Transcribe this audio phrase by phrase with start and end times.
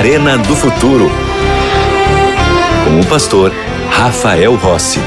[0.00, 1.10] Arena do Futuro.
[2.86, 3.52] Com o pastor
[3.90, 4.98] Rafael Rossi.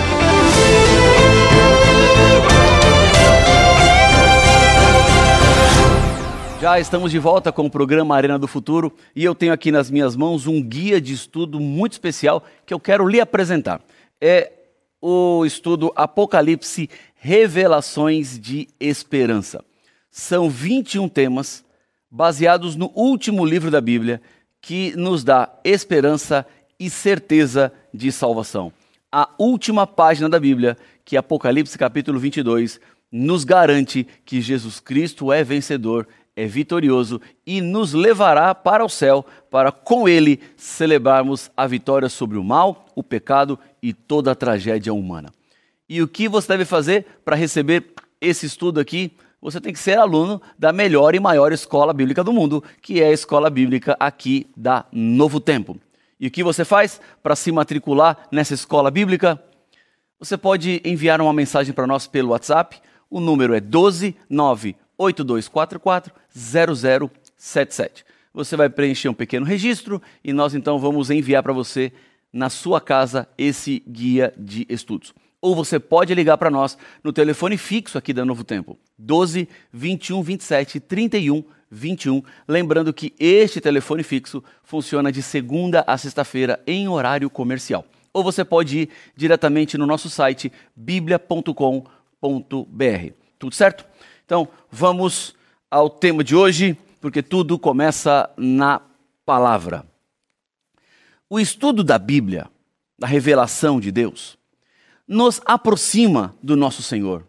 [6.62, 9.90] Já estamos de volta com o programa Arena do Futuro e eu tenho aqui nas
[9.90, 13.82] minhas mãos um guia de estudo muito especial que eu quero lhe apresentar.
[14.22, 14.52] É
[15.02, 19.66] o estudo Apocalipse Revelações de Esperança.
[20.12, 21.66] São 21 temas
[22.12, 24.22] baseados no último livro da Bíblia
[24.64, 26.48] que nos dá esperança
[26.80, 28.74] e certeza de salvação.
[29.12, 32.80] A última página da Bíblia, que é Apocalipse capítulo 22,
[33.12, 39.26] nos garante que Jesus Cristo é vencedor é vitorioso e nos levará para o céu,
[39.50, 44.94] para com ele celebrarmos a vitória sobre o mal, o pecado e toda a tragédia
[44.94, 45.30] humana.
[45.88, 49.12] E o que você deve fazer para receber esse estudo aqui?
[49.44, 53.08] Você tem que ser aluno da melhor e maior escola bíblica do mundo, que é
[53.08, 55.78] a escola bíblica aqui da Novo Tempo.
[56.18, 59.38] E o que você faz para se matricular nessa escola bíblica?
[60.18, 62.82] Você pode enviar uma mensagem para nós pelo WhatsApp.
[63.10, 68.06] O número é 129 8244 0077.
[68.34, 71.92] Você vai preencher um pequeno registro e nós então vamos enviar para você
[72.32, 75.14] na sua casa esse guia de estudos.
[75.44, 80.24] Ou você pode ligar para nós no telefone fixo aqui da Novo Tempo, 12 21
[80.24, 82.24] 27 31 21.
[82.48, 87.84] Lembrando que este telefone fixo funciona de segunda a sexta-feira em horário comercial.
[88.14, 91.84] Ou você pode ir diretamente no nosso site biblia.com.br.
[93.38, 93.86] Tudo certo?
[94.24, 95.36] Então, vamos
[95.70, 98.82] ao tema de hoje, porque tudo começa na
[99.26, 99.86] palavra.
[101.30, 102.50] O estudo da Bíblia,
[102.98, 104.42] da revelação de Deus,
[105.08, 107.28] nos aproxima do nosso Senhor.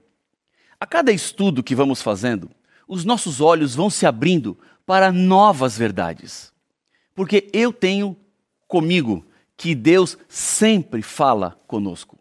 [0.78, 2.50] A cada estudo que vamos fazendo,
[2.86, 6.52] os nossos olhos vão se abrindo para novas verdades.
[7.14, 8.16] Porque eu tenho
[8.66, 9.24] comigo
[9.56, 12.18] que Deus sempre fala conosco.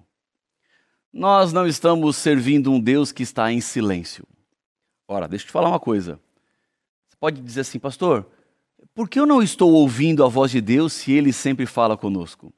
[1.11, 4.25] Nós não estamos servindo um Deus que está em silêncio.
[5.07, 6.19] Ora, deixa eu te falar uma coisa.
[7.09, 8.25] Você pode dizer assim, pastor,
[8.95, 12.53] por que eu não estou ouvindo a voz de Deus se ele sempre fala conosco?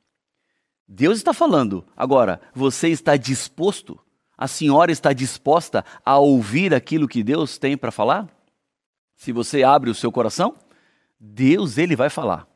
[0.87, 1.85] Deus está falando.
[1.95, 3.99] Agora, você está disposto?
[4.37, 8.27] A senhora está disposta a ouvir aquilo que Deus tem para falar?
[9.15, 10.55] Se você abre o seu coração,
[11.19, 12.47] Deus ele vai falar.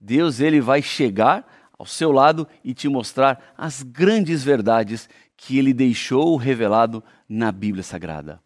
[0.00, 1.46] Deus ele vai chegar
[1.78, 7.82] ao seu lado e te mostrar as grandes verdades que ele deixou revelado na Bíblia
[7.82, 8.40] Sagrada.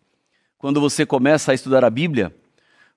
[0.56, 2.34] Quando você começa a estudar a Bíblia,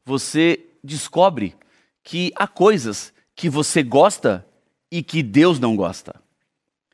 [0.06, 1.56] você descobre
[2.04, 4.46] que há coisas que você gosta
[4.92, 6.22] e que Deus não gosta.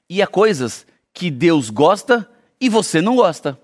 [0.09, 2.29] E há coisas que Deus gosta
[2.59, 3.59] e você não gosta.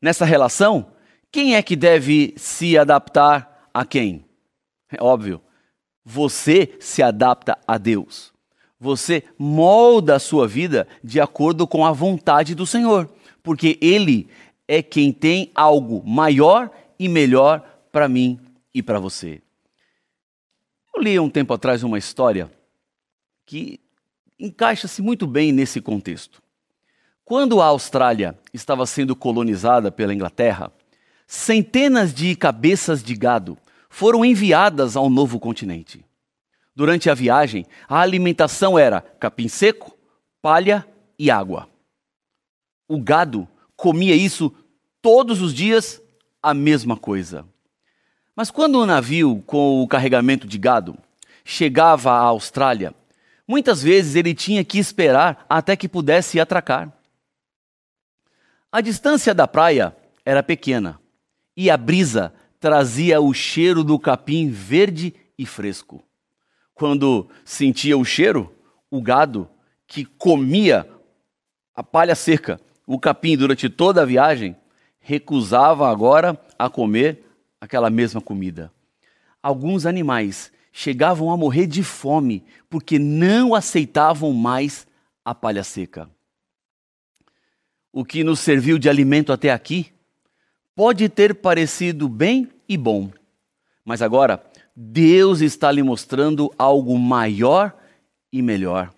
[0.00, 0.92] Nessa relação,
[1.30, 4.24] quem é que deve se adaptar a quem?
[4.90, 5.40] É óbvio,
[6.04, 8.32] você se adapta a Deus.
[8.78, 13.08] Você molda a sua vida de acordo com a vontade do Senhor,
[13.42, 14.28] porque Ele
[14.66, 18.40] é quem tem algo maior e melhor para mim
[18.74, 19.42] e para você.
[20.94, 22.50] Eu li um tempo atrás uma história
[23.44, 23.78] que
[24.40, 26.42] encaixa-se muito bem nesse contexto.
[27.24, 30.72] Quando a Austrália estava sendo colonizada pela Inglaterra,
[31.26, 33.56] centenas de cabeças de gado
[33.88, 36.04] foram enviadas ao novo continente.
[36.74, 39.96] Durante a viagem, a alimentação era capim seco,
[40.40, 40.86] palha
[41.18, 41.68] e água.
[42.88, 43.46] O gado
[43.76, 44.52] comia isso
[45.02, 46.02] todos os dias
[46.42, 47.44] a mesma coisa.
[48.34, 50.96] Mas quando o navio com o carregamento de gado
[51.44, 52.94] chegava à Austrália,
[53.50, 56.96] muitas vezes ele tinha que esperar até que pudesse atracar.
[58.70, 61.00] A distância da praia era pequena
[61.56, 66.00] e a brisa trazia o cheiro do capim verde e fresco.
[66.72, 68.54] Quando sentia o cheiro,
[68.88, 69.50] o gado
[69.84, 70.88] que comia
[71.74, 74.56] a palha seca, o capim durante toda a viagem,
[75.00, 77.24] recusava agora a comer
[77.60, 78.72] aquela mesma comida.
[79.42, 84.86] Alguns animais chegavam a morrer de fome porque não aceitavam mais
[85.24, 86.08] a palha seca.
[87.92, 89.92] O que nos serviu de alimento até aqui
[90.74, 93.10] pode ter parecido bem e bom,
[93.84, 94.42] mas agora
[94.74, 97.76] Deus está lhe mostrando algo maior
[98.32, 98.92] e melhor.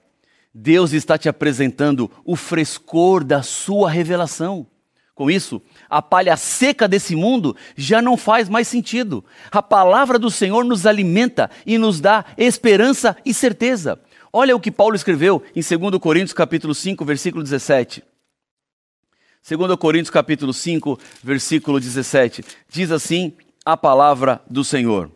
[0.55, 4.67] Deus está te apresentando o frescor da sua revelação.
[5.15, 9.23] Com isso, a palha seca desse mundo já não faz mais sentido.
[9.51, 14.01] A palavra do Senhor nos alimenta e nos dá esperança e certeza.
[14.33, 18.03] Olha o que Paulo escreveu em 2 Coríntios capítulo 5, versículo 17.
[19.47, 22.43] 2 Coríntios capítulo 5, versículo 17.
[22.71, 25.11] Diz assim a palavra do Senhor.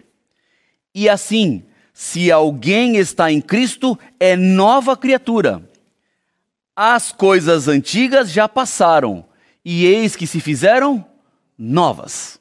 [0.95, 1.65] E assim,
[1.95, 5.67] Se alguém está em Cristo, é nova criatura.
[6.77, 9.25] As coisas antigas já passaram,
[9.69, 11.05] e eis que se fizeram
[11.59, 12.39] novas.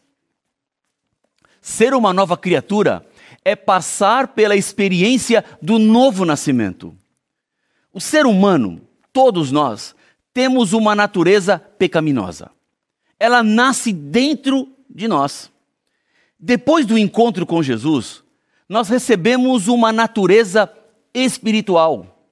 [1.59, 3.03] Ser uma nova criatura
[3.43, 6.95] é passar pela experiência do novo nascimento.
[7.91, 8.79] O ser humano,
[9.11, 9.95] todos nós,
[10.35, 12.51] temos uma natureza pecaminosa.
[13.19, 15.51] Ela nasce dentro de nós.
[16.39, 18.23] Depois do encontro com Jesus,
[18.69, 20.71] nós recebemos uma natureza
[21.11, 22.29] espiritual.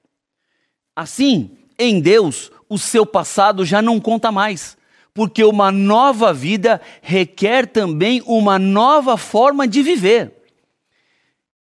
[0.94, 4.76] Assim, em Deus, o seu passado já não conta mais,
[5.14, 10.32] porque uma nova vida requer também uma nova forma de viver.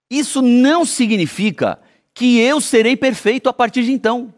[0.09, 1.79] Isso não significa
[2.13, 4.33] que eu serei perfeito a partir de então,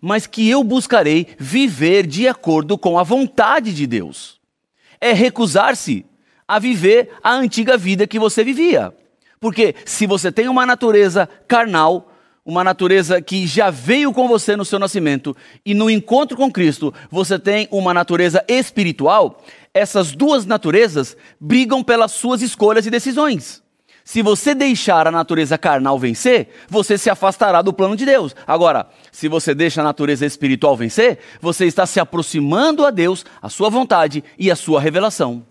[0.00, 4.38] mas que eu buscarei viver de acordo com a vontade de Deus.
[5.00, 6.04] É recusar-se
[6.46, 8.94] a viver a antiga vida que você vivia.
[9.40, 12.12] Porque se você tem uma natureza carnal,
[12.48, 15.36] uma natureza que já veio com você no seu nascimento,
[15.66, 22.12] e no encontro com Cristo você tem uma natureza espiritual, essas duas naturezas brigam pelas
[22.12, 23.62] suas escolhas e decisões.
[24.02, 28.34] Se você deixar a natureza carnal vencer, você se afastará do plano de Deus.
[28.46, 33.50] Agora, se você deixa a natureza espiritual vencer, você está se aproximando a Deus, a
[33.50, 35.44] sua vontade e a sua revelação.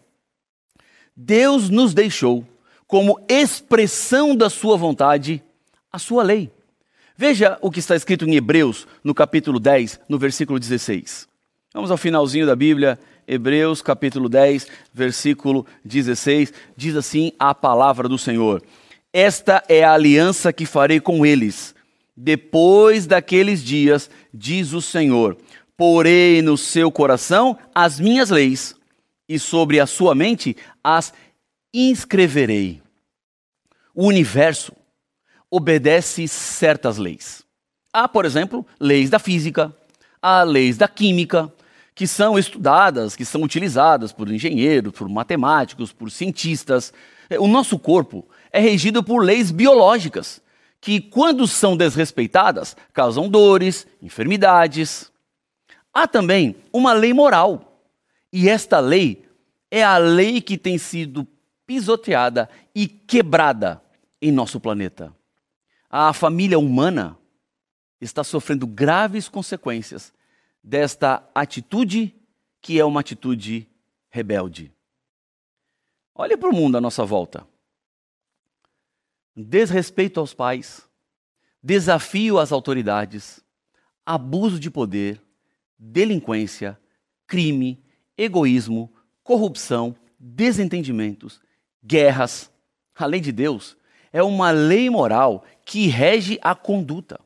[1.16, 2.44] Deus nos deixou
[2.88, 5.44] como expressão da sua vontade,
[5.92, 6.57] a sua lei.
[7.20, 11.28] Veja o que está escrito em Hebreus, no capítulo 10, no versículo 16.
[11.74, 16.54] Vamos ao finalzinho da Bíblia, Hebreus, capítulo 10, versículo 16.
[16.76, 18.62] Diz assim a palavra do Senhor:
[19.12, 21.74] Esta é a aliança que farei com eles.
[22.16, 25.36] Depois daqueles dias, diz o Senhor:
[25.76, 28.76] Porei no seu coração as minhas leis,
[29.28, 31.12] e sobre a sua mente as
[31.74, 32.80] inscreverei.
[33.96, 34.72] O universo
[35.50, 37.44] obedece certas leis.
[37.94, 39.76] Há, por exemplo, leis da física,
[40.22, 41.52] há leis da química,
[41.96, 46.94] que são estudadas, que são utilizadas por engenheiros, por matemáticos, por cientistas.
[47.40, 50.40] O nosso corpo é regido por leis biológicas,
[50.80, 55.12] que, quando são desrespeitadas, causam dores, enfermidades.
[55.92, 57.82] Há também uma lei moral,
[58.32, 59.26] e esta lei
[59.72, 61.28] é a lei que tem sido
[61.66, 63.82] pisoteada e quebrada
[64.22, 65.17] em nosso planeta.
[65.90, 67.18] A família humana
[68.02, 70.14] está sofrendo graves consequências
[70.64, 72.14] desta atitude
[72.62, 73.68] que é uma atitude
[74.10, 74.74] rebelde.
[76.14, 77.48] Olhe para o mundo à nossa volta.
[79.36, 80.88] Desrespeito aos pais,
[81.62, 83.40] desafio às autoridades,
[84.06, 85.22] abuso de poder,
[85.78, 86.80] delinquência,
[87.28, 87.82] crime,
[88.18, 88.92] egoísmo,
[89.24, 91.40] corrupção, desentendimentos,
[91.84, 92.52] guerras.
[92.96, 93.78] A lei de Deus
[94.12, 97.20] é uma lei moral que rege a conduta,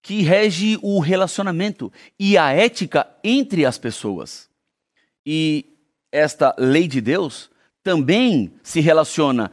[0.00, 4.48] que rege o relacionamento e a ética entre as pessoas.
[5.26, 5.76] E
[6.10, 7.50] esta lei de Deus
[7.82, 9.52] também se relaciona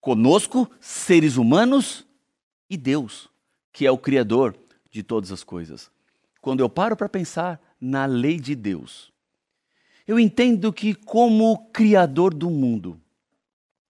[0.00, 2.04] conosco, seres humanos,
[2.68, 3.28] e Deus,
[3.72, 4.56] que é o Criador
[4.90, 5.88] de todas as coisas.
[6.40, 9.12] Quando eu paro para pensar na lei de Deus,
[10.04, 13.00] eu entendo que, como Criador do mundo,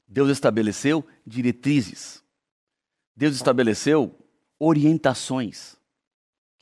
[0.07, 2.22] Deus estabeleceu diretrizes.
[3.14, 4.19] Deus estabeleceu
[4.59, 5.76] orientações.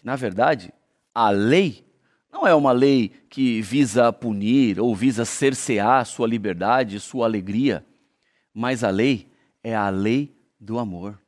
[0.02, 0.72] Na verdade,
[1.14, 1.84] a lei
[2.32, 7.84] não é uma lei que visa punir ou visa cercear sua liberdade, sua alegria,
[8.54, 9.30] mas a lei
[9.62, 11.20] é a lei do amor.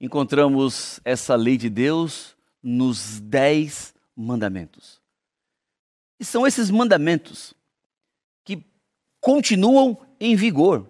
[0.00, 5.00] Encontramos essa lei de Deus nos dez mandamentos.
[6.18, 7.54] E são esses mandamentos
[8.44, 8.64] que
[9.20, 10.88] continuam em vigor.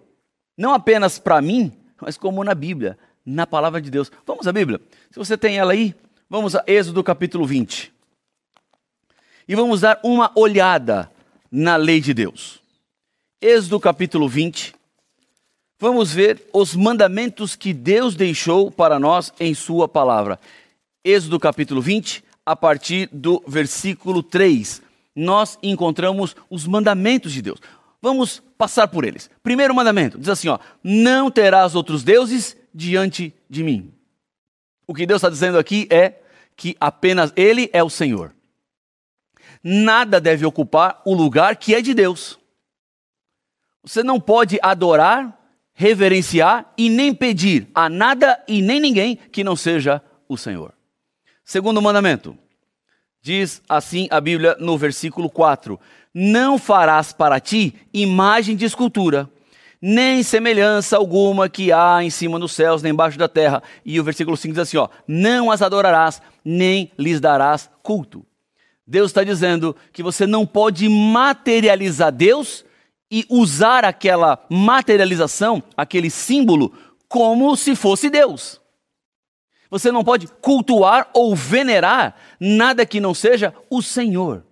[0.57, 4.11] Não apenas para mim, mas como na Bíblia, na palavra de Deus.
[4.25, 4.81] Vamos à Bíblia?
[5.09, 5.95] Se você tem ela aí,
[6.29, 7.93] vamos a Êxodo capítulo 20.
[9.47, 11.09] E vamos dar uma olhada
[11.49, 12.61] na lei de Deus.
[13.41, 14.75] Êxodo capítulo 20.
[15.79, 20.39] Vamos ver os mandamentos que Deus deixou para nós em Sua palavra.
[21.03, 24.81] Êxodo capítulo 20, a partir do versículo 3,
[25.15, 27.59] nós encontramos os mandamentos de Deus.
[28.03, 29.29] Vamos passar por eles.
[29.41, 33.93] Primeiro mandamento diz assim: ó, não terás outros deuses diante de mim.
[34.85, 36.19] O que Deus está dizendo aqui é
[36.57, 38.35] que apenas Ele é o Senhor.
[39.63, 42.37] Nada deve ocupar o lugar que é de Deus.
[43.81, 45.39] Você não pode adorar,
[45.73, 50.73] reverenciar e nem pedir a nada e nem ninguém que não seja o Senhor.
[51.45, 52.37] Segundo mandamento,
[53.21, 55.79] diz assim a Bíblia no versículo 4:
[56.13, 59.29] não farás para ti imagem de escultura,
[59.81, 63.61] nem semelhança alguma que há em cima nos céus, nem embaixo da terra.
[63.83, 68.25] E o versículo 5 diz assim: ó, não as adorarás, nem lhes darás culto.
[68.85, 72.63] Deus está dizendo que você não pode materializar Deus
[73.11, 76.73] e usar aquela materialização, aquele símbolo,
[77.07, 78.61] como se fosse Deus.
[79.69, 84.45] Você não pode cultuar ou venerar nada que não seja o Senhor.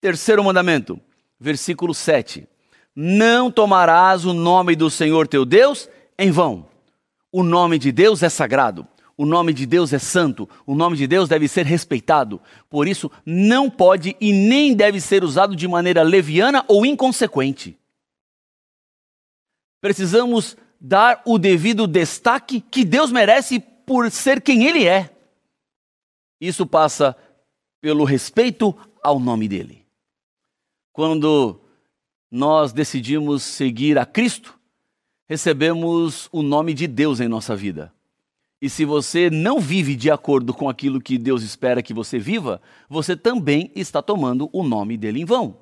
[0.00, 0.98] Terceiro mandamento,
[1.38, 2.48] versículo 7.
[2.96, 5.88] Não tomarás o nome do Senhor teu Deus
[6.18, 6.66] em vão.
[7.30, 8.86] O nome de Deus é sagrado.
[9.20, 12.40] O nome de Deus é santo, o nome de Deus deve ser respeitado.
[12.70, 17.78] Por isso, não pode e nem deve ser usado de maneira leviana ou inconsequente.
[19.78, 25.14] Precisamos dar o devido destaque que Deus merece por ser quem Ele é.
[26.40, 27.14] Isso passa
[27.78, 29.79] pelo respeito ao nome dele.
[30.92, 31.60] Quando
[32.30, 34.58] nós decidimos seguir a Cristo,
[35.28, 37.92] recebemos o nome de Deus em nossa vida.
[38.60, 42.60] E se você não vive de acordo com aquilo que Deus espera que você viva,
[42.88, 45.56] você também está tomando o nome dele em vão.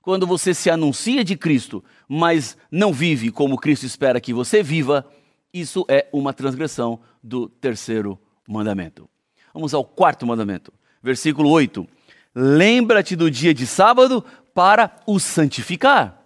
[0.00, 5.04] Quando você se anuncia de Cristo, mas não vive como Cristo espera que você viva,
[5.52, 9.08] isso é uma transgressão do terceiro mandamento.
[9.52, 11.86] Vamos ao quarto mandamento, versículo 8.
[12.34, 16.20] Lembra-te do dia de sábado para o santificar.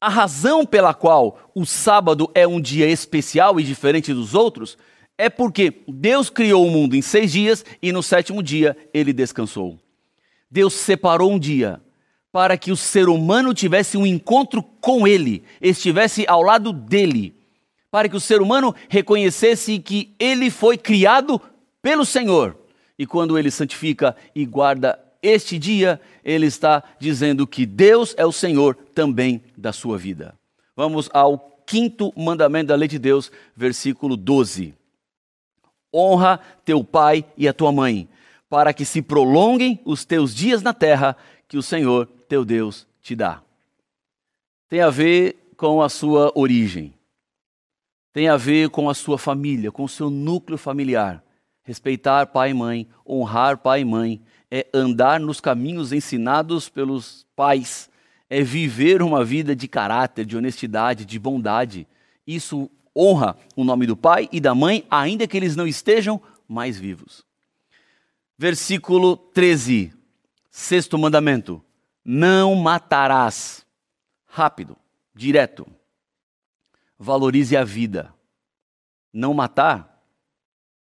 [0.00, 4.78] A razão pela qual o sábado é um dia especial e diferente dos outros
[5.18, 9.78] é porque Deus criou o mundo em seis dias e no sétimo dia ele descansou.
[10.50, 11.82] Deus separou um dia
[12.32, 17.34] para que o ser humano tivesse um encontro com ele, estivesse ao lado dele,
[17.90, 21.38] para que o ser humano reconhecesse que ele foi criado
[21.82, 22.56] pelo Senhor.
[22.98, 28.32] E quando ele santifica e guarda este dia, ele está dizendo que Deus é o
[28.32, 30.34] Senhor também da sua vida.
[30.74, 34.74] Vamos ao quinto mandamento da lei de Deus, versículo 12.
[35.94, 38.08] Honra teu pai e a tua mãe,
[38.48, 43.14] para que se prolonguem os teus dias na terra que o Senhor teu Deus te
[43.14, 43.42] dá.
[44.68, 46.94] Tem a ver com a sua origem,
[48.12, 51.22] tem a ver com a sua família, com o seu núcleo familiar.
[51.62, 57.88] Respeitar pai e mãe, honrar pai e mãe, é andar nos caminhos ensinados pelos pais,
[58.28, 61.86] é viver uma vida de caráter, de honestidade, de bondade.
[62.26, 66.78] Isso honra o nome do pai e da mãe, ainda que eles não estejam mais
[66.78, 67.24] vivos.
[68.36, 69.92] Versículo 13,
[70.50, 71.62] sexto mandamento:
[72.04, 73.66] Não matarás.
[74.26, 74.76] Rápido,
[75.14, 75.66] direto.
[76.98, 78.14] Valorize a vida.
[79.12, 79.90] Não matar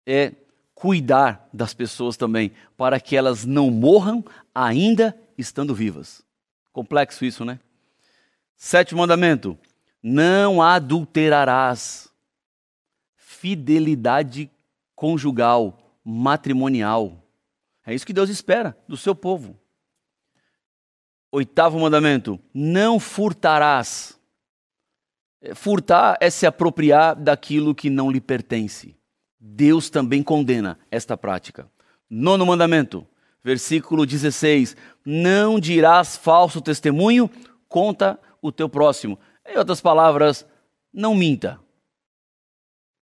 [0.05, 0.33] é
[0.79, 4.23] cuidar das pessoas também, para que elas não morram
[4.55, 6.23] ainda estando vivas.
[6.71, 7.59] Complexo isso, né?
[8.55, 9.59] Sétimo mandamento:
[10.01, 12.07] não adulterarás.
[13.17, 14.49] Fidelidade
[14.95, 17.23] conjugal, matrimonial.
[17.85, 19.59] É isso que Deus espera do seu povo.
[21.29, 24.17] Oitavo mandamento: não furtarás.
[25.55, 28.98] Furtar é se apropriar daquilo que não lhe pertence.
[29.39, 31.69] Deus também condena esta prática.
[32.09, 33.07] Nono mandamento,
[33.43, 37.29] versículo 16: Não dirás falso testemunho
[37.67, 39.17] contra o teu próximo.
[39.45, 40.45] Em outras palavras,
[40.93, 41.59] não minta.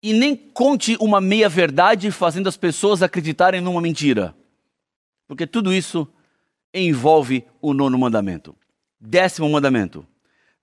[0.02, 4.36] E nem conte uma meia-verdade fazendo as pessoas acreditarem numa mentira.
[5.28, 6.08] Porque tudo isso
[6.74, 8.56] envolve o nono mandamento.
[9.00, 10.06] Décimo mandamento: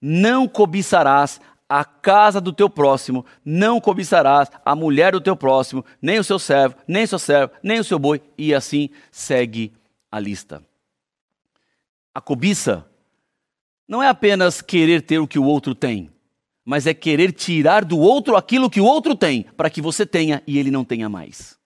[0.01, 1.41] Não cobiçarás
[1.75, 6.39] a casa do teu próximo, não cobiçarás a mulher do teu próximo, nem o seu
[6.39, 9.73] servo, nem o seu servo, nem o seu boi, e assim segue
[10.11, 10.63] a lista.
[12.15, 12.87] A cobiça
[13.89, 16.11] não é apenas querer ter o que o outro tem,
[16.63, 20.43] mas é querer tirar do outro aquilo que o outro tem, para que você tenha
[20.47, 21.59] e ele não tenha mais.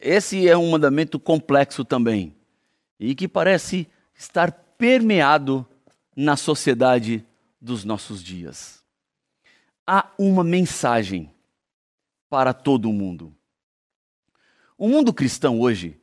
[0.00, 2.34] Esse é um mandamento complexo também,
[2.98, 5.66] e que parece estar permeado
[6.16, 7.22] na sociedade
[7.62, 8.82] dos nossos dias.
[9.86, 11.32] Há uma mensagem
[12.28, 13.32] para todo o mundo.
[14.76, 15.96] O mundo cristão hoje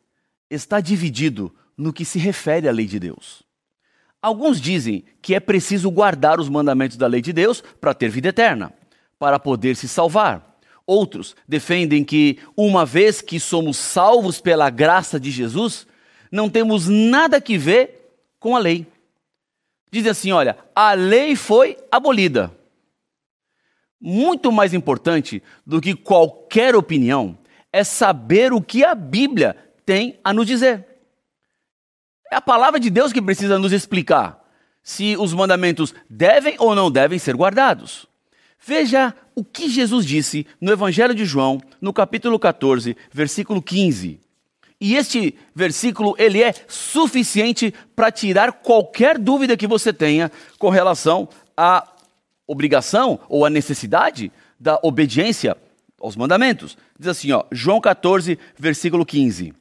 [0.50, 3.44] está dividido no que se refere à lei de Deus.
[4.22, 8.30] Alguns dizem que é preciso guardar os mandamentos da lei de Deus para ter vida
[8.30, 8.74] eterna,
[9.18, 10.58] para poder se salvar.
[10.86, 15.86] Outros defendem que, uma vez que somos salvos pela graça de Jesus,
[16.32, 18.88] não temos nada que ver com a lei.
[19.91, 22.55] Dizem assim: olha, a lei foi abolida.
[24.00, 27.38] Muito mais importante do que qualquer opinião
[27.72, 29.55] é saber o que a Bíblia
[29.86, 30.86] tem a nos dizer.
[32.31, 34.39] É a palavra de Deus que precisa nos explicar
[34.81, 38.08] se os mandamentos devem ou não devem ser guardados.
[38.65, 44.19] Veja o que Jesus disse no Evangelho de João, no capítulo 14, versículo 15.
[44.82, 51.28] E este versículo, ele é suficiente para tirar qualquer dúvida que você tenha com relação
[51.56, 51.86] à
[52.48, 55.58] obrigação ou à necessidade da obediência
[56.00, 56.78] aos mandamentos.
[56.98, 59.54] Diz assim, ó, João 14, versículo 15.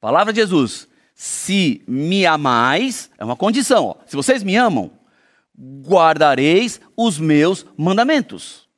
[0.00, 4.92] Palavra de Jesus: Se me amais, é uma condição, ó, se vocês me amam,
[5.58, 8.68] guardareis os meus mandamentos.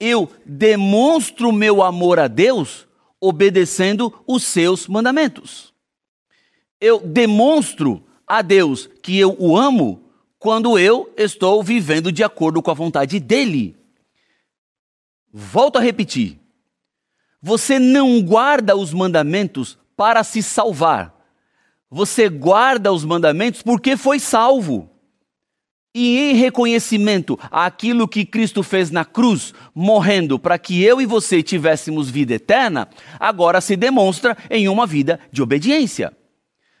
[0.00, 2.83] Eu demonstro meu amor a Deus
[3.26, 5.72] obedecendo os seus mandamentos.
[6.80, 10.02] Eu demonstro a Deus que eu o amo
[10.38, 13.76] quando eu estou vivendo de acordo com a vontade dele.
[15.32, 16.38] Volto a repetir.
[17.40, 21.14] Você não guarda os mandamentos para se salvar.
[21.90, 24.90] Você guarda os mandamentos porque foi salvo.
[25.94, 31.40] E em reconhecimento àquilo que Cristo fez na cruz, morrendo para que eu e você
[31.40, 32.88] tivéssemos vida eterna,
[33.20, 36.12] agora se demonstra em uma vida de obediência.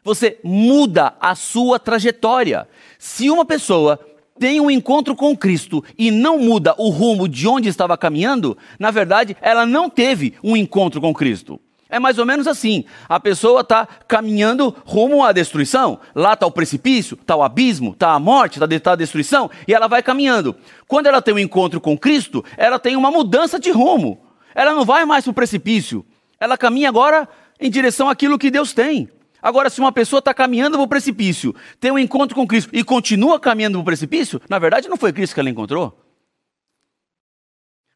[0.02, 2.68] Você muda a sua trajetória.
[2.98, 4.00] Se uma pessoa
[4.38, 8.90] tem um encontro com Cristo e não muda o rumo de onde estava caminhando, na
[8.90, 11.60] verdade, ela não teve um encontro com Cristo.
[11.94, 12.84] É mais ou menos assim.
[13.08, 16.00] A pessoa está caminhando rumo à destruição.
[16.12, 19.72] Lá está o precipício, está o abismo, está a morte, está tá a destruição, e
[19.72, 20.56] ela vai caminhando.
[20.88, 24.20] Quando ela tem um encontro com Cristo, ela tem uma mudança de rumo.
[24.56, 26.04] Ela não vai mais para o precipício.
[26.40, 27.28] Ela caminha agora
[27.60, 29.08] em direção àquilo que Deus tem.
[29.40, 32.82] Agora, se uma pessoa está caminhando para o precipício, tem um encontro com Cristo e
[32.82, 36.03] continua caminhando para o precipício, na verdade não foi Cristo que ela encontrou.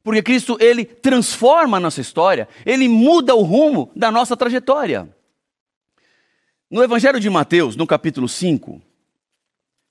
[0.09, 5.07] Porque Cristo, ele transforma a nossa história, ele muda o rumo da nossa trajetória.
[6.71, 8.81] No Evangelho de Mateus, no capítulo 5,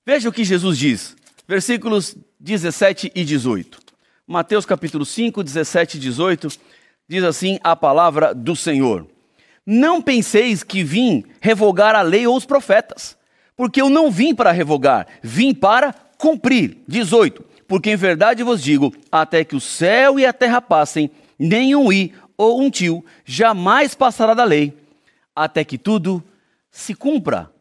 [0.04, 3.78] veja o que Jesus diz, versículos 17 e 18.
[4.26, 6.48] Mateus capítulo 5, 17 e 18,
[7.06, 9.06] diz assim a palavra do Senhor:
[9.64, 13.16] Não penseis que vim revogar a lei ou os profetas,
[13.56, 16.78] porque eu não vim para revogar, vim para cumprir.
[16.88, 21.92] 18 porque em verdade vos digo: até que o céu e a terra passem, nenhum
[21.92, 24.76] i ou um tio jamais passará da lei,
[25.36, 26.24] até que tudo
[26.70, 27.52] se cumpra.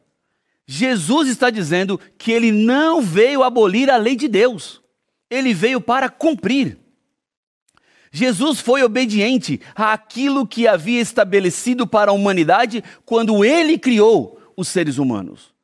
[0.65, 4.81] Jesus está dizendo que ele não veio abolir a lei de Deus,
[5.29, 6.77] ele veio para cumprir.
[8.11, 14.97] Jesus foi obediente àquilo que havia estabelecido para a humanidade quando ele criou os seres
[14.97, 15.56] humanos.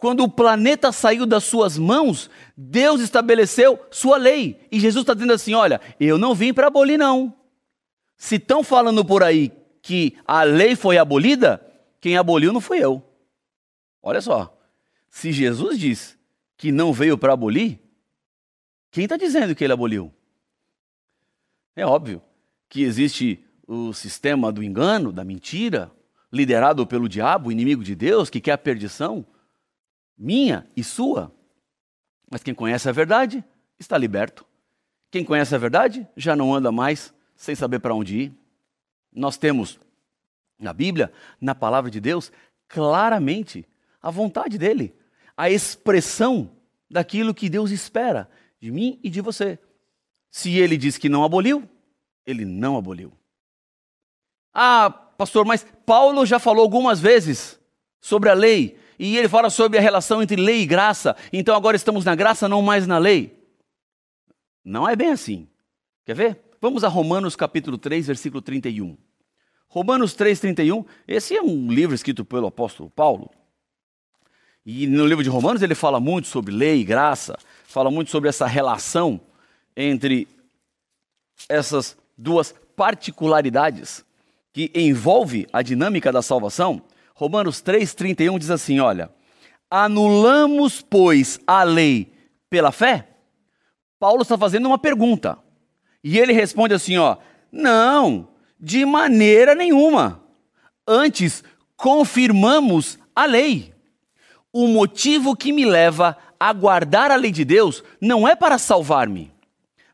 [0.00, 4.58] Quando o planeta saiu das suas mãos, Deus estabeleceu sua lei.
[4.72, 7.34] E Jesus está dizendo assim: olha, eu não vim para abolir, não.
[8.16, 11.60] Se estão falando por aí que a lei foi abolida,
[12.00, 13.02] quem aboliu não fui eu.
[14.02, 14.58] Olha só.
[15.10, 16.16] Se Jesus diz
[16.56, 17.78] que não veio para abolir,
[18.90, 20.10] quem está dizendo que ele aboliu?
[21.76, 22.22] É óbvio
[22.70, 25.92] que existe o sistema do engano, da mentira,
[26.32, 29.26] liderado pelo diabo, inimigo de Deus, que quer a perdição
[30.20, 31.34] minha e sua.
[32.30, 33.42] Mas quem conhece a verdade
[33.78, 34.44] está liberto.
[35.10, 38.34] Quem conhece a verdade já não anda mais sem saber para onde ir.
[39.10, 39.80] Nós temos
[40.58, 42.30] na Bíblia, na palavra de Deus,
[42.68, 43.66] claramente
[44.02, 44.94] a vontade dele,
[45.34, 46.50] a expressão
[46.88, 48.30] daquilo que Deus espera
[48.60, 49.58] de mim e de você.
[50.30, 51.68] Se ele diz que não aboliu,
[52.26, 53.12] ele não aboliu.
[54.52, 57.58] Ah, pastor, mas Paulo já falou algumas vezes
[58.00, 61.16] sobre a lei e ele fala sobre a relação entre lei e graça.
[61.32, 63.34] Então agora estamos na graça, não mais na lei.
[64.62, 65.48] Não é bem assim.
[66.04, 66.40] Quer ver?
[66.60, 68.98] Vamos a Romanos capítulo 3, versículo 31.
[69.68, 73.30] Romanos 3, 31, esse é um livro escrito pelo apóstolo Paulo.
[74.66, 78.28] E no livro de Romanos ele fala muito sobre lei e graça, fala muito sobre
[78.28, 79.18] essa relação
[79.74, 80.28] entre
[81.48, 84.04] essas duas particularidades
[84.52, 86.82] que envolve a dinâmica da salvação.
[87.20, 89.10] Romanos 3,31 diz assim: olha,
[89.70, 92.10] anulamos, pois, a lei
[92.48, 93.08] pela fé?
[93.98, 95.38] Paulo está fazendo uma pergunta.
[96.02, 97.18] E ele responde assim: ó,
[97.52, 98.28] não,
[98.58, 100.22] de maneira nenhuma.
[100.88, 101.44] Antes,
[101.76, 103.74] confirmamos a lei.
[104.50, 109.30] O motivo que me leva a guardar a lei de Deus não é para salvar-me,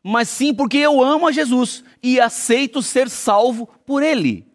[0.01, 4.47] mas sim porque eu amo a Jesus e aceito ser salvo por ele.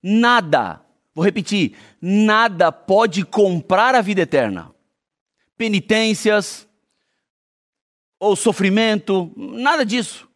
[0.00, 0.80] Nada,
[1.14, 4.72] vou repetir, nada pode comprar a vida eterna.
[5.56, 6.68] Penitências
[8.18, 10.28] ou sofrimento, nada disso.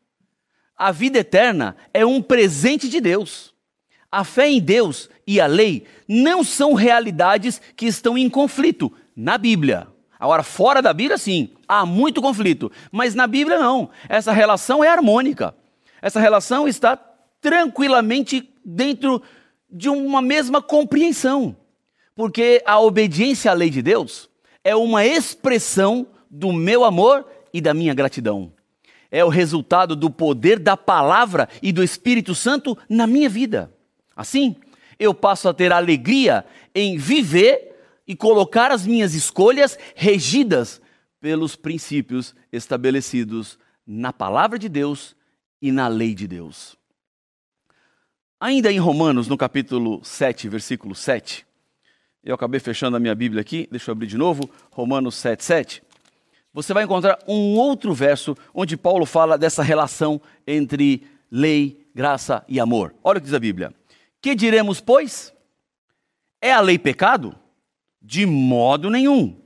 [0.76, 3.54] A vida eterna é um presente de Deus.
[4.10, 9.38] A fé em Deus e a lei não são realidades que estão em conflito na
[9.38, 9.88] Bíblia.
[10.18, 12.70] Agora, fora da Bíblia, sim, há muito conflito.
[12.90, 13.90] Mas na Bíblia, não.
[14.08, 15.54] Essa relação é harmônica.
[16.00, 16.96] Essa relação está
[17.40, 19.22] tranquilamente dentro
[19.74, 21.56] de uma mesma compreensão.
[22.14, 24.30] Porque a obediência à lei de Deus
[24.62, 28.52] é uma expressão do meu amor e da minha gratidão.
[29.10, 33.72] É o resultado do poder da palavra e do Espírito Santo na minha vida.
[34.16, 34.54] Assim,
[34.98, 37.74] eu passo a ter alegria em viver
[38.06, 40.80] e colocar as minhas escolhas regidas
[41.20, 45.16] pelos princípios estabelecidos na palavra de Deus
[45.60, 46.76] e na lei de Deus.
[48.44, 51.46] Ainda em Romanos, no capítulo 7, versículo 7,
[52.22, 55.82] eu acabei fechando a minha Bíblia aqui, deixa eu abrir de novo, Romanos 7, 7.
[56.52, 62.60] Você vai encontrar um outro verso onde Paulo fala dessa relação entre lei, graça e
[62.60, 62.94] amor.
[63.02, 63.72] Olha o que diz a Bíblia.
[64.20, 65.32] Que diremos, pois?
[66.38, 67.34] É a lei pecado?
[67.98, 69.40] De modo nenhum.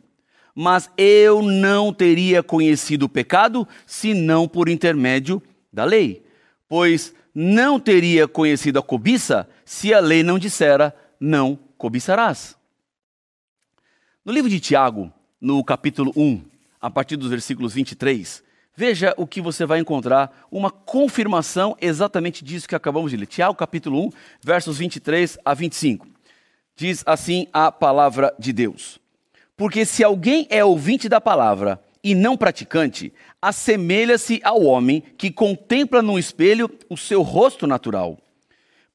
[0.57, 5.41] Mas eu não teria conhecido o pecado senão por intermédio
[5.73, 6.27] da lei.
[6.69, 12.57] Pois não teria conhecido a cobiça se a lei não dissera: não cobiçarás.
[14.25, 16.43] No livro de Tiago, no capítulo 1,
[16.81, 18.43] a partir dos versículos 23,
[18.75, 23.27] veja o que você vai encontrar, uma confirmação exatamente disso que acabamos de ler.
[23.27, 24.11] Tiago, capítulo 1,
[24.43, 26.09] versos 23 a 25.
[26.75, 28.99] Diz assim a palavra de Deus:
[29.57, 36.03] Porque se alguém é ouvinte da palavra e não praticante, assemelha-se ao homem que contempla
[36.03, 38.19] no espelho o seu rosto natural.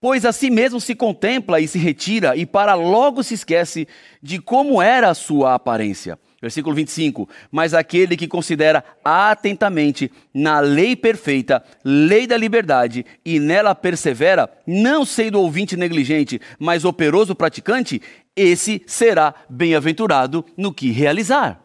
[0.04, 3.88] Pois a si mesmo se contempla e se retira, e para logo se esquece
[4.22, 6.20] de como era a sua aparência.
[6.42, 13.74] Versículo 25: Mas aquele que considera atentamente na lei perfeita, lei da liberdade, e nela
[13.74, 18.02] persevera, não sendo ouvinte negligente, mas operoso praticante,
[18.36, 21.62] esse será bem-aventurado no que realizar.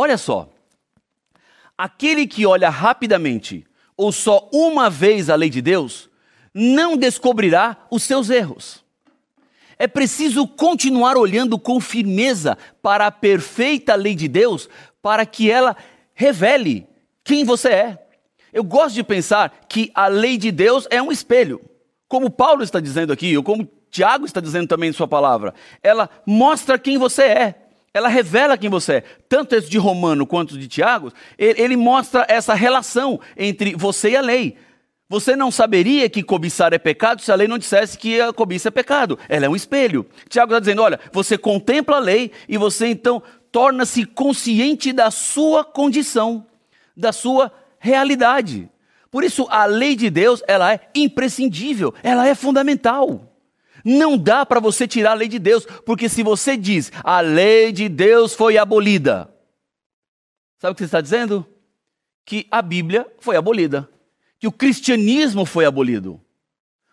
[0.00, 0.48] Olha só.
[1.76, 6.08] Aquele que olha rapidamente ou só uma vez a lei de Deus,
[6.54, 8.84] não descobrirá os seus erros.
[9.76, 14.68] É preciso continuar olhando com firmeza para a perfeita lei de Deus,
[15.02, 15.76] para que ela
[16.14, 16.86] revele
[17.24, 18.06] quem você é.
[18.52, 21.60] Eu gosto de pensar que a lei de Deus é um espelho,
[22.06, 25.52] como Paulo está dizendo aqui, ou como Tiago está dizendo também em sua palavra.
[25.82, 27.67] Ela mostra quem você é.
[27.92, 29.04] Ela revela quem você é.
[29.28, 34.20] Tanto esse de Romano quanto de Tiago, ele mostra essa relação entre você e a
[34.20, 34.56] lei.
[35.10, 38.68] Você não saberia que cobiçar é pecado se a lei não dissesse que a cobiça
[38.68, 39.18] é pecado.
[39.26, 40.06] Ela é um espelho.
[40.28, 45.64] Tiago está dizendo: olha, você contempla a lei e você então torna-se consciente da sua
[45.64, 46.46] condição,
[46.94, 48.68] da sua realidade.
[49.10, 53.27] Por isso, a lei de Deus ela é imprescindível, ela é fundamental.
[53.84, 57.72] Não dá para você tirar a lei de Deus, porque se você diz a lei
[57.72, 59.32] de Deus foi abolida,
[60.58, 61.46] sabe o que você está dizendo?
[62.24, 63.88] Que a Bíblia foi abolida
[64.38, 66.20] que o cristianismo foi abolido,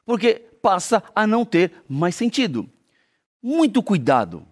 [0.06, 2.69] porque passa a não ter mais sentido.
[3.41, 4.48] Muito cuidado.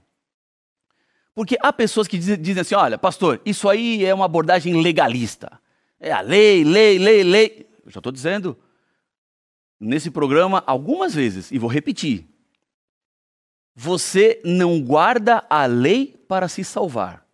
[1.34, 5.60] Porque há pessoas que dizem assim: olha, pastor, isso aí é uma abordagem legalista.
[6.00, 7.68] É a lei, lei, lei, lei.
[7.84, 8.58] Eu já estou dizendo
[9.84, 12.28] nesse programa algumas vezes, e vou repetir.
[13.76, 17.26] Você não guarda a lei para se salvar.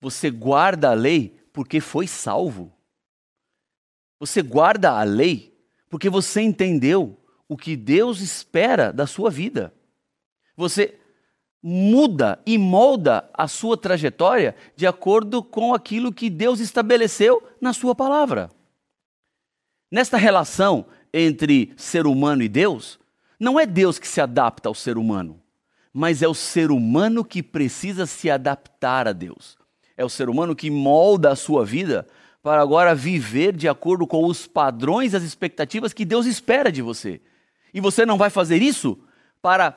[0.00, 2.72] Você guarda a lei porque foi salvo.
[4.18, 5.56] Você guarda a lei
[5.88, 9.72] porque você entendeu o que Deus espera da sua vida.
[10.56, 10.98] Você
[11.62, 17.94] muda e molda a sua trajetória de acordo com aquilo que Deus estabeleceu na sua
[17.94, 18.50] palavra.
[19.90, 22.98] Nesta relação entre ser humano e Deus,
[23.38, 25.40] não é Deus que se adapta ao ser humano,
[25.92, 29.56] mas é o ser humano que precisa se adaptar a Deus.
[29.96, 32.06] É o ser humano que molda a sua vida
[32.42, 37.20] para agora viver de acordo com os padrões as expectativas que Deus espera de você.
[37.74, 38.98] E você não vai fazer isso
[39.42, 39.76] para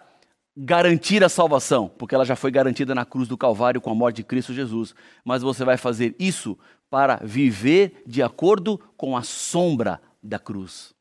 [0.56, 4.18] garantir a salvação, porque ela já foi garantida na cruz do Calvário com a morte
[4.18, 6.58] de Cristo Jesus, mas você vai fazer isso
[6.90, 10.94] para viver de acordo com a sombra da cruz.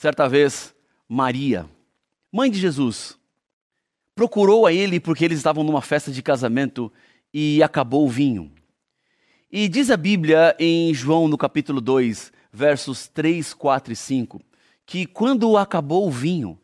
[0.00, 0.74] Certa vez,
[1.06, 1.66] Maria,
[2.32, 3.18] mãe de Jesus,
[4.14, 6.90] procurou a ele porque eles estavam numa festa de casamento
[7.34, 8.50] e acabou o vinho.
[9.52, 14.40] E diz a Bíblia em João, no capítulo 2, versos 3, 4 e 5,
[14.86, 16.58] que quando acabou o vinho,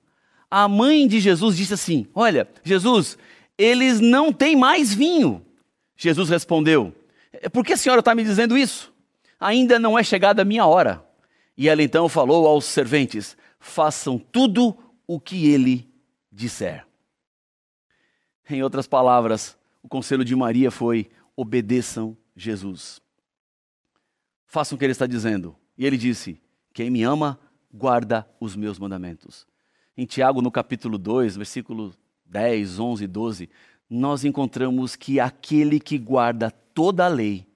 [0.51, 3.19] a mãe de Jesus disse assim: Olha, Jesus,
[3.59, 5.45] eles não têm mais vinho.
[5.95, 6.91] Jesus respondeu:
[7.31, 8.91] é, Por que a senhora está me dizendo isso?
[9.39, 11.06] Ainda não é chegada a minha hora.
[11.57, 15.89] E ela então falou aos serventes: Façam tudo o que ele
[16.31, 16.87] disser.
[18.49, 23.01] Em outras palavras, o conselho de Maria foi: obedeçam Jesus.
[24.47, 25.57] Façam o que ele está dizendo.
[25.77, 26.41] E ele disse:
[26.73, 27.39] Quem me ama,
[27.73, 29.47] guarda os meus mandamentos.
[29.97, 31.95] Em Tiago, no capítulo 2, versículo
[32.27, 33.51] 10, 11 e 12,
[33.89, 37.47] nós encontramos que aquele que guarda toda a lei,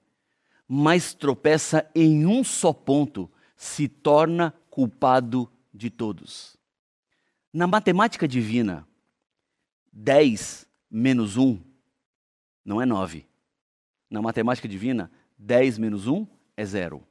[0.67, 3.29] mas tropeça em um só ponto,
[3.61, 6.57] se torna culpado de todos.
[7.53, 8.87] Na matemática divina,
[9.93, 11.59] 10 menos 1
[12.65, 13.23] não é 9.
[14.09, 16.25] Na matemática divina, 10 menos 1
[16.57, 17.03] é zero.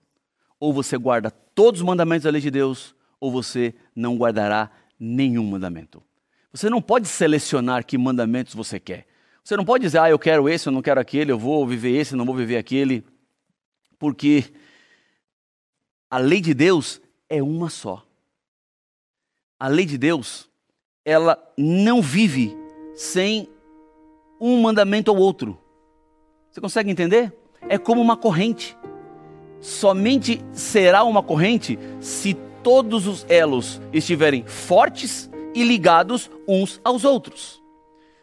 [0.59, 5.47] Ou você guarda todos os mandamentos da lei de Deus, ou você não guardará nenhum
[5.47, 6.03] mandamento.
[6.53, 9.07] Você não pode selecionar que mandamentos você quer.
[9.45, 11.97] Você não pode dizer, ah, eu quero esse, eu não quero aquele, eu vou viver
[11.97, 13.05] esse, não vou viver aquele.
[14.01, 14.53] Porque
[16.11, 18.05] a lei de Deus é uma só.
[19.59, 20.51] A lei de Deus,
[21.05, 22.57] ela não vive
[22.95, 23.49] sem
[24.41, 25.57] um mandamento ou outro.
[26.51, 27.33] Você consegue entender?
[27.69, 28.77] É como uma corrente.
[29.61, 37.63] Somente será uma corrente se todos os elos estiverem fortes e ligados uns aos outros.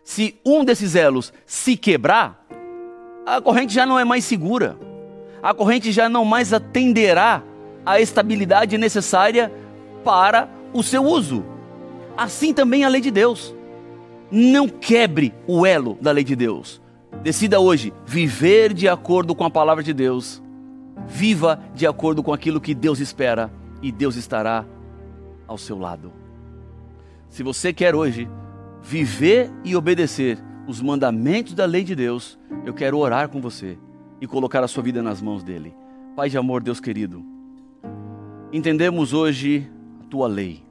[0.04, 2.46] Se um desses elos se quebrar,
[3.26, 4.78] a corrente já não é mais segura.
[5.42, 7.44] A corrente já não mais atenderá
[7.88, 9.50] à estabilidade necessária
[10.04, 11.46] para o seu uso.
[12.18, 13.56] Assim também a lei de Deus.
[14.30, 16.82] Não quebre o elo da lei de Deus.
[17.24, 20.44] Decida hoje viver de acordo com a palavra de Deus.
[21.08, 23.50] Viva de acordo com aquilo que Deus espera
[23.82, 24.66] e Deus estará
[25.48, 26.12] ao seu lado.
[27.30, 28.28] Se você quer hoje
[28.82, 33.78] viver e obedecer os mandamentos da lei de Deus, eu quero orar com você
[34.20, 35.74] e colocar a sua vida nas mãos dele.
[36.18, 37.24] Pai de amor, Deus querido,
[38.52, 39.70] entendemos hoje
[40.02, 40.64] a tua lei,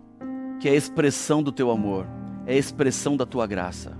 [0.61, 2.07] que é a expressão do teu amor,
[2.47, 3.97] é a expressão da tua graça.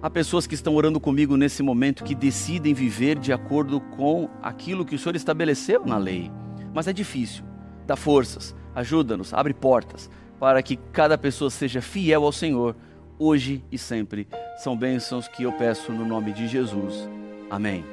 [0.00, 4.84] Há pessoas que estão orando comigo nesse momento que decidem viver de acordo com aquilo
[4.84, 6.30] que o Senhor estabeleceu na lei,
[6.74, 7.44] mas é difícil.
[7.86, 12.74] Dá forças, ajuda-nos, abre portas para que cada pessoa seja fiel ao Senhor,
[13.16, 14.26] hoje e sempre.
[14.58, 17.08] São bênçãos que eu peço no nome de Jesus.
[17.48, 17.84] Amém.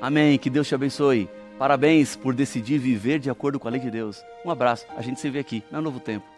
[0.00, 0.36] Amém.
[0.36, 1.28] Que Deus te abençoe.
[1.58, 4.24] Parabéns por decidir viver de acordo com a lei de Deus.
[4.44, 4.86] Um abraço.
[4.96, 6.37] A gente se vê aqui no Novo Tempo.